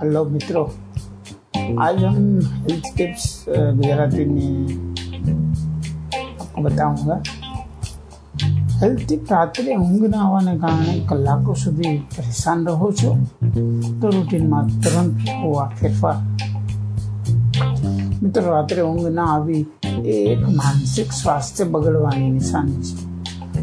[0.00, 0.66] Hello मित्रों
[1.80, 4.52] आज हम हेल्थ टिप्स गुजराती में
[6.40, 7.16] आपको बताऊंगा
[8.82, 13.10] હેલ્થ ટીપ રાત્રે ઊંઘ ના આવવાને કારણે કલાકો સુધી પરેશાન રહો છો
[14.00, 16.18] તો રૂટીનમાં તુરંત હોવા ફેરફાર
[18.22, 19.62] મિત્રો રાત્રે ઊંઘ ના આવી
[20.06, 23.15] એ એક માનસિક સ્વાસ્થ્ય બગડવાની નિશાની છે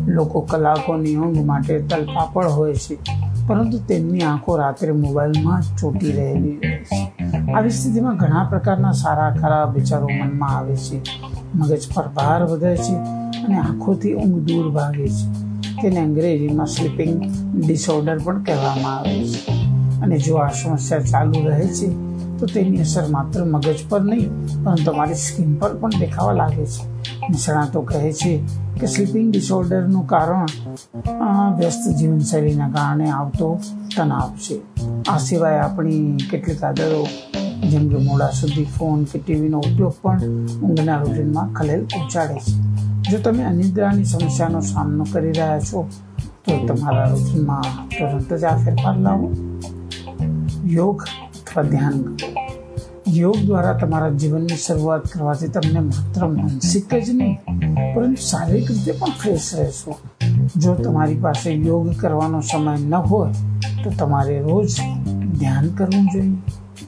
[0.07, 2.99] લોકો કલાકોની ઊંઘ માટે તલપાપડ હોય છે,
[3.47, 7.13] પરંતુ તેમની આંખો રાત્રે મોબાઈલમાં જ ચોટી રહેલી રહે છે.
[7.55, 11.03] આવી સ્થિતિમાં ઘણા પ્રકારના સારા ખરાબ વિચારો મનમાં આવે છે.
[11.55, 12.95] મગજ પર ભાર વધે છે
[13.45, 15.27] અને આંખોથી ઊંઘ દૂર ભાગે છે.
[15.83, 17.23] તેને અંગ્રેજીમાં સ્લીપિંગ
[17.55, 19.53] ડિસઓર્ડર પણ કહેવામાં આવે છે.
[20.03, 21.89] અને જો આ સમસ્યા ચાલુ રહે છે,
[22.39, 24.31] તો તેની અસર માત્ર મગજ પર નહીં
[24.65, 26.83] પરંતુ તમારી સ્કિન પર પણ દેખાવા લાગે છે.
[27.31, 28.33] નિષ્ણાતો કહે છે
[28.81, 30.51] કે સ્લીપિંગ ડિસઓર્ડરનું કારણ
[31.59, 33.49] વ્યસ્ત જીવનશૈલીના કારણે આવતો
[33.97, 34.57] તણાવ છે.
[35.09, 37.01] આ સિવાય આપણી કેટલીક આદતો,
[37.71, 40.23] જેમ કે મોડા સુધી ફોન કે ટીવીનો ઉપયોગ પણ
[40.63, 42.53] ઊંઘના રૂટીનમાં ખલેલ પહોંચાડે છે.
[43.11, 45.89] જો તમે અનિદ્રાની સમસ્યાનો સામનો કરી રહ્યા છો,
[46.45, 47.69] તો તમારા રૂટીનમાં
[47.99, 49.29] તુરંત જ આ ફેરફાર લાવો.
[50.77, 50.99] યોગ
[51.39, 52.44] અથવા ધ્યાન કરો.
[53.07, 57.35] યોગ દ્વારા તમારા જીવનની શરૂઆત કરવાથી તમને માત્ર માનસિક જ નહીં,
[57.95, 59.97] પરંતુ શારીરિક રીતે પણ ફ્રેશ રહેશો.
[60.63, 63.33] જો તમારી પાસે યોગ કરવાનો સમય ન હોય,
[63.83, 64.71] તો તમારે રોજ
[65.41, 66.39] ધ્યાન કરવું જોઈએ.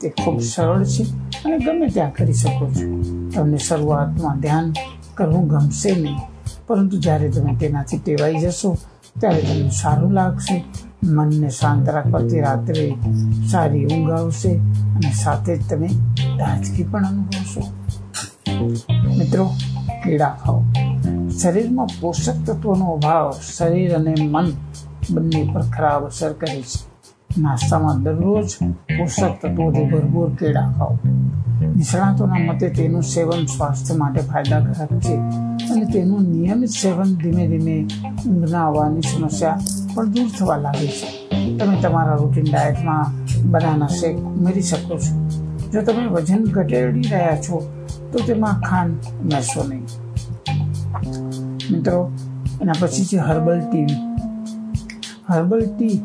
[0.01, 1.05] તે ખૂબ સરળ છે
[1.45, 2.87] અને ગમે ત્યાં કરી શકો છો.
[3.35, 4.73] તમને શરૂઆતમાં ધ્યાન
[5.15, 6.19] કરવું ગમશે નહીં,
[6.67, 8.77] પરંતુ જ્યારે તમે તેનાથી ટેવાઈ જશો,
[9.21, 10.57] ત્યારે તમને સારું લાગશે.
[11.05, 12.95] મનને શાંત રાખવાથી રાત્રે
[13.51, 14.55] સારી ઊંઘ આવશે
[14.95, 15.87] અને સાથે જ તમે
[16.39, 17.61] તાજગી પણ અનુભવશો.
[19.19, 19.47] મિત્રો
[20.05, 20.65] કીડા ખાઓ.
[21.43, 24.53] શરીરમાં પોષક તત્વોનો અભાવ શરીર અને મન
[25.11, 26.97] બંને પર ખરાબ અસર કરે છે.
[27.41, 28.49] નાસ્તામાં દરરોજ
[28.99, 30.99] પોષક તત્વોથી ભરપૂર કેળા ખાઓ.
[31.77, 35.17] નિષ્ણાતોના મતે તેનું સેવન સ્વાસ્થ્ય માટે ફાયદાકારક છે
[35.73, 37.87] અને તેનું નિયમિત સેવન ધીમે ધીમે
[38.29, 39.59] ઊંઘ આવવાની સમસ્યા
[39.97, 41.09] પણ દૂર થવા લાગે છે.
[41.59, 43.07] તમે તમારા રૂટીન ડાયટમાં
[43.51, 45.15] બનાના શેક ઉમેરી શકો છો.
[45.73, 47.63] જો તમે વજન ઘટાડી રહ્યા છો,
[48.13, 49.87] તો તેમાં ખાંડ ઉમેરશો નહીં.
[51.71, 52.13] મિત્રો,
[52.63, 53.87] એના પછી છે હર્બલ ટી
[55.29, 56.03] હર્બલ ટી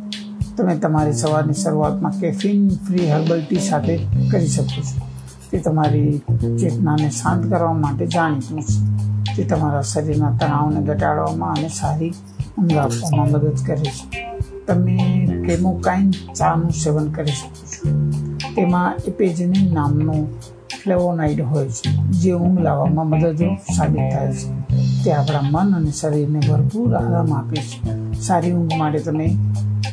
[0.57, 3.95] તમે તમારી સવારની શરૂઆતમાં કેફીન ફ્રી હર્બલ ટી સાથે
[4.31, 5.05] કરી શકો છો.
[5.51, 6.17] તે તમારી
[6.59, 9.10] ચેતનાને શાંત કરવા માટે જાણીતું છે.
[9.37, 12.13] તે તમારા શરીરના તણાવને ઘટાડવામાં અને સારી
[12.57, 14.35] ઊંઘ આપવામાં મદદ કરે છે.
[14.67, 17.91] તમે કેમોકાઇન ચાનું સેવન કરી શકો છો.
[18.55, 20.27] તેમાં એપેજેનિન નામનું
[20.83, 24.75] ફ્લેવોનાઇડ હોય છે, જે ઊંઘ લાવવામાં મદદરૂપ સાબિત થાય છે.
[25.03, 28.13] તે આપણા મન અને શરીરને ભરપૂર આરામ આપે છે.
[28.13, 29.37] સારી ઊંઘ માટે તમે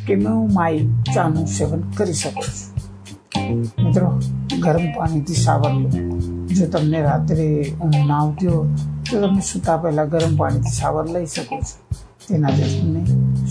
[0.07, 2.79] કેમોમાઇલ ચાનું સેવન કરી શકો છો.
[3.83, 4.19] મિત્રો,
[4.59, 5.89] ગરમ પાણીથી શાવર લો.
[6.47, 8.67] જો તમને રાત્રે ઊંઘ ના આવતી હોય
[9.09, 11.77] તો તમે સૂતા પહેલાં ગરમ પાણીથી સાવર લઈ શકો છો
[12.27, 13.01] તેનાથી તમને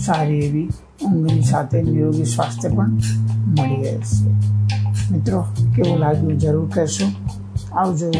[0.05, 0.69] સારી એવી
[1.05, 2.91] ઊંઘની સાથે નિરોગી સ્વાસ્થ્ય પણ
[3.57, 4.23] મળી રહેશે
[5.11, 7.07] મિત્રો, કેવું લાગ્યું જરૂર કહેશો.
[7.73, 8.11] આવજો.